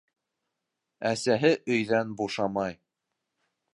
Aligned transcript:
Әсәһе 1.09 1.51
өйҙән 1.75 2.17
бушамай. 2.23 2.77